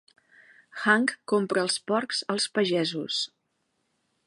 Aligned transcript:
Hank 0.85 1.13
compra 1.33 1.61
els 1.67 1.77
porcs 1.91 2.23
als 2.35 2.49
pagesos. 2.57 3.21